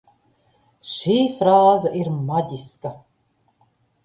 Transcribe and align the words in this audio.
Šī 0.91 1.17
frāze 1.41 1.93
ir 2.01 2.09
maģiska! 2.31 2.95